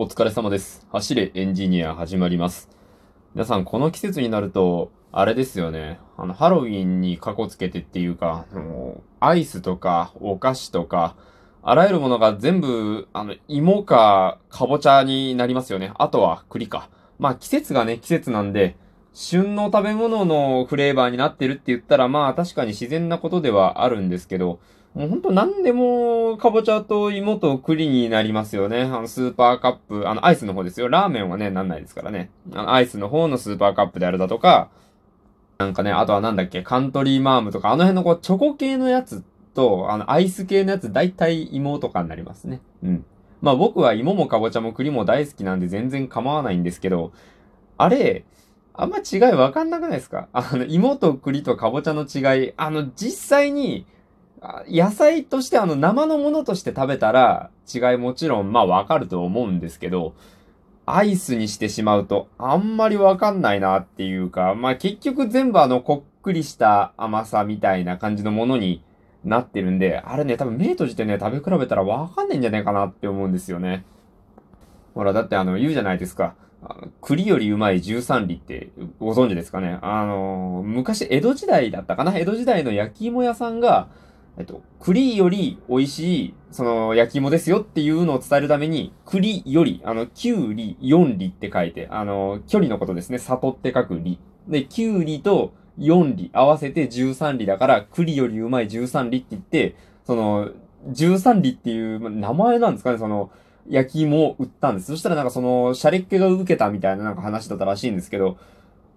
[0.00, 0.86] お疲れ様です。
[0.92, 2.68] 走れエンジニア始まります。
[3.34, 5.98] 皆さん、この季節になると、あれですよね。
[6.16, 11.16] あの、ハロウィンにかこつけてっていうか、あのアイスとか、お菓子とか、
[11.64, 15.90] あらゆるものが全部、あの、芋か、かぼちゃになりますよね。
[15.96, 16.90] あとは栗か。
[17.18, 18.76] まあ、季節がね、季節なんで、
[19.14, 24.60] 旬の食べ物のフレーバーになってるって言ったら、まあ、確かに自然なことではあるんですけど、
[24.94, 28.82] もうほんと何でも、かぼちゃと芋と栗になりますよね。
[28.82, 30.88] あの、スーパーカップ、あの、アイスの方ですよ。
[30.88, 32.30] ラーメンはね、なんないですからね。
[32.52, 34.70] あの、アイスの方のスーパーカップであるだとか、
[35.58, 39.22] なんかね、あとはなんだっけ、カントリーマームとか、あの辺のこう、チョコ系のやつ
[39.54, 42.60] と、あの、アイス系のやつ、大体芋とかになりますね。
[42.82, 43.04] うん。
[43.40, 47.12] まあ僕は芋もかぼちゃも栗も大好きなんで全然構わないんですけど、
[47.76, 48.24] あれ、
[48.74, 50.28] あんま違いわかんなくないですか？
[50.32, 53.86] あの、芋と栗とかぼちゃの違い、あの、実際に、
[54.68, 60.14] 野菜としてあの生のものとして食べたら違いもちろんまあわかると思うんですけど、
[60.86, 68.82] アイスにしてしまうとあんまりわかんないなっていうか、まあ結局全部あのこっくりした甘さみたいな感じのものに
[69.24, 73.84] なってるんで、あれね多分目閉じてね食べ比べたらわかんないんじゃないかなって思うんですよね。
[74.94, 76.34] ほらだってあの言うじゃないですか。
[77.00, 82.18] 栗よりうまい13里ってご存知ですかねあの、昔江戸時代だったかな？
[82.18, 83.88] 江戸時代の焼き芋屋さんが、
[84.38, 93.18] えっと、栗より美味しい、その、焼き芋ですよっていうのを伝えるために、栗より、あの、9里、4里って書いて、あの、距離のことですね。
[93.18, 94.18] 里って書く里。
[94.46, 100.50] で、9里と4里合わせて13里だから、栗よりうまい13里って言って、その、
[100.88, 103.30] 13里っていう名前なんですかね、その、
[103.68, 104.86] 焼き芋を売ったんです。
[104.86, 108.38] そしたらなんかその、シャレっ気が受けたみたいななんか話だったらしいんですけど、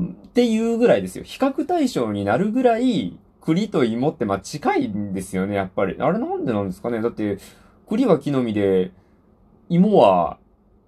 [0.00, 1.24] っていうぐらいですよ。
[1.24, 5.96] 比較対象になるぐらい、栗と芋ってまあ近いんですよね、やっぱり。
[5.98, 7.38] あれなんでなんですかねだって、
[7.88, 8.90] 栗は木の実で、
[9.70, 10.36] 芋は、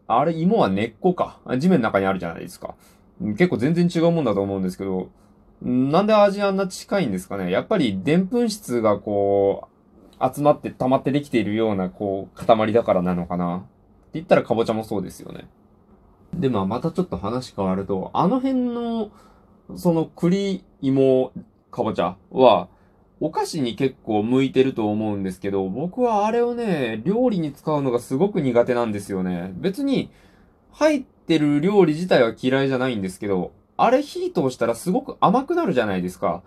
[0.07, 1.41] あれ、芋は根っこか。
[1.59, 2.75] 地面の中にあるじゃないですか。
[3.19, 5.09] 結構全然違うもんだと思うんですけど、
[5.63, 9.69] なんで味あんな近いんですかねやっぱり、でんぷん質がこ
[10.21, 13.67] う、集まって溜まってできているような、こう、塊だからなのかなって
[14.15, 15.49] 言ったらかぼちゃもそうですよね。
[16.35, 19.11] で、まあ、またちょっと話変わると、あの辺の、
[19.77, 21.33] その栗、芋、
[21.71, 22.69] かぼちゃは、
[23.21, 29.53] お菓子に結構向いてると思うんですけど、僕はあれをね、料理に使うのがすごく苦手なんですよね。
[29.57, 30.11] 別に、
[30.73, 36.43] 入ってる料理自体は嫌いじゃないんですけど、あれ火通したらすごく甘くなるじゃないですか。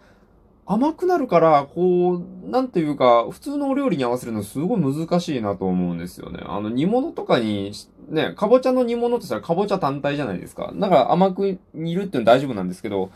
[0.66, 6.40] 甘くなるから、こう、なんていうか、普通のお料理に合わせるのすごい難しいなと思うんですよね。
[6.46, 7.74] あの、煮物とかに、
[8.08, 10.72] ね、かぼちゃの煮物ってしたらかぼちゃ単体じゃないですか。
[10.74, 13.12] だから甘く煮るっていうのは大丈夫なんですけど、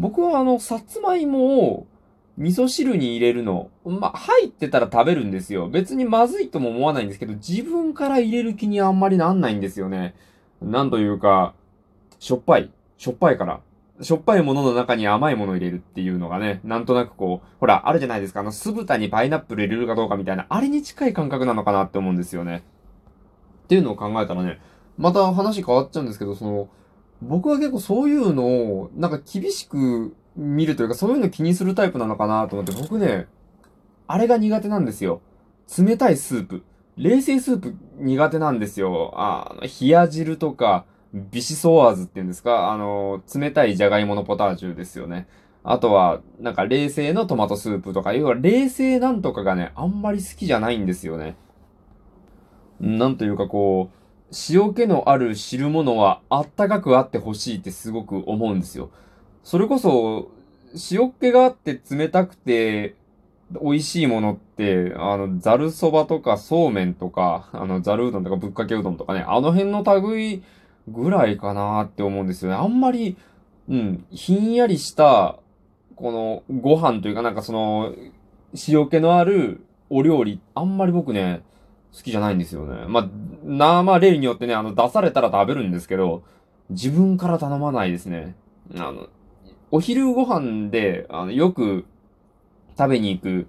[0.00, 1.86] 僕はあの、さつまいもを
[2.38, 5.68] 味噌汁に入れるの、ま、入ってたら食べるんですよ。
[5.68, 10.14] 別にまずいとも思わないんですけど、自分から入れる気にあんまりなんないんですよね。
[10.62, 11.52] なんというか、
[12.18, 12.70] しょっぱい。
[12.96, 13.60] しょっぱいから。
[14.00, 18.40] しょっぱいものの中に甘いものを入れるっていうのがね、なんとなくこう、ほら、あるじゃないですか。
[18.40, 22.62] あの、酢豚にパイナップル入れるかどうかみたいな、あれに近い感覚なのかなって思うんですよね。
[23.64, 24.60] っていうのを考えたらね、
[24.96, 26.68] また話変わっちゃうんですけど、その、
[27.22, 33.26] 僕は結構そういうのを、なんか厳しく見るというか、そういうの気にするタイプなのかなと思って、僕ね、
[34.06, 35.20] あれが苦手なんですよ。
[35.78, 36.62] 冷たいスープ。
[36.96, 39.12] 冷製スープ苦手なんですよ。
[39.14, 42.70] あの、冷や汁とか、ビシソワーズって言うんですか？
[42.72, 45.26] あの、冷たいじゃがいものポタージュですよね。
[45.62, 51.36] あとは、なんか冷製のトマトスープとか、要は冷製なんとかがね、あんまり好きじゃないんですよね。
[52.80, 53.99] なんというかこう、
[54.48, 58.90] 塩気のある汁物はあったかくあってほしいってすごく思うんですよ。
[59.42, 60.30] それこそ、
[60.90, 62.94] 塩気があって冷たくて
[63.60, 70.44] 美味しいものって、あの、ざるそばとかそうめんとか、あの、ざるうどんとかぶっかけうどんとかね、あの辺の類
[70.86, 72.56] ぐらいかなって思うんですよね。
[72.56, 73.16] あんまり、
[73.68, 75.38] うん、ひんやりした、
[75.96, 77.92] この、ご飯というかなんかその、
[78.68, 81.42] 塩気のあるお料理、あんまり僕ね、
[81.96, 82.86] 好きじゃないんですよね。
[82.86, 83.08] まあ、
[83.44, 86.22] 生例によってね、あの、出されたら食べるんですけど、
[86.70, 88.36] 自分から頼まないですね。
[88.76, 89.08] あの、
[89.70, 91.84] お昼ご飯で、あの、よく
[92.78, 93.46] 食べに行く、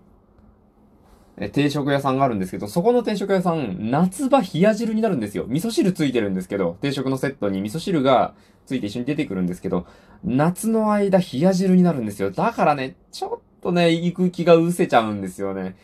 [1.37, 5.45] え、定食屋さんがあるんですけど、そこの定食屋さん、夏場冷や汁になるんですよ。
[5.47, 8.33] 味噌汁ついてるんですけど、定食のセットに味噌汁が
[8.65, 9.85] ついて一緒に出てくるんですけど、
[10.23, 12.31] 夏の間冷や汁になるんですよ。
[12.31, 15.75] だからね、ちょっとね、行く気が失せちゃうんですよね。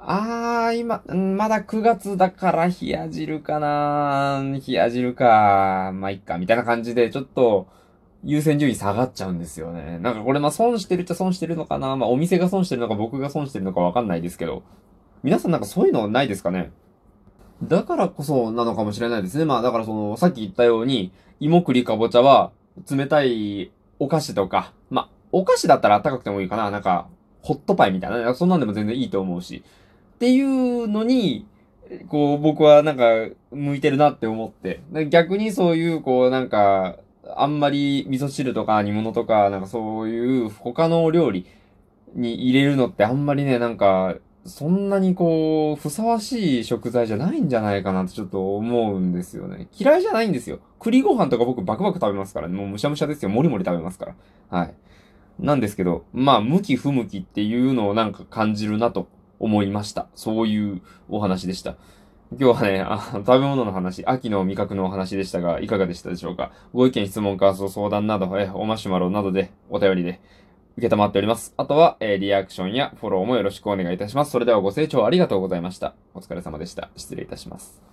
[0.00, 1.02] あー、今、
[1.36, 5.90] まだ9月だから冷や汁かな冷や汁か。
[5.94, 6.38] まあ、いっか。
[6.38, 7.66] みたいな感じで、ちょっと、
[8.24, 9.98] 優先順位下がっちゃうんですよね。
[10.00, 14.62] なんかこれま、損してるっちゃ損してるのかなまあ、お店が損してるのか僕が損してるのかわかんないですけど。
[15.22, 16.70] 皆さんなんかそういうのないですかね？
[17.62, 19.44] だからこそなのかもしれないですね。
[19.44, 22.52] まあだからその、さっき言ったように、芋栗かぼちゃは、
[22.90, 26.70] 冷たいお菓子とか、まあ、お菓子だったら暖かくてもいいかな。
[26.70, 27.08] なんか、
[27.42, 28.34] ホットパイみたいな。
[28.34, 29.64] そんなんでも全然いいと思うし。
[30.18, 31.46] っていうのに、
[32.08, 33.04] こう、僕はなんか、
[33.52, 34.80] 向いてるなって思って。
[35.10, 36.96] 逆にそういう、こう、なんか、
[37.36, 41.46] あんまり味噌汁とか煮物とか、なんかそういう他のお料理
[42.14, 49.68] に入れるのってあんまりね、なんか、そんなにこう、ふさわしい食材じゃないんじゃないかなってちょっと思うんですよね。
[49.78, 50.58] 嫌いじゃないんですよ。
[50.80, 52.56] 栗ご飯とか僕バクバク食べますからね。
[52.56, 53.28] もうむしゃむしゃですよ。
[53.28, 54.14] もりもり食べますから。
[54.58, 54.74] はい。
[55.38, 59.06] なんですけど、まあ、向き不向きっていうのをなんか感じるなと
[59.40, 60.06] 思いました。
[60.14, 61.76] そういうお話でした。
[62.38, 66.52] 今日はね、あ食べ物の話、秋の味覚のお話でしたが、いかがでしたでしょうか？
[66.74, 70.20] ご意見、質問、感想、相談など、え、おマシュマロなどでお便りで
[70.76, 71.54] 受けたまっております。
[71.56, 74.30] あとは、え、リアクションやフォローもよろしくお願いいたします。
[74.30, 75.94] それではご清聴ありがとうございました。
[76.12, 76.90] お疲れ様でした。
[76.96, 77.87] 失礼いたします。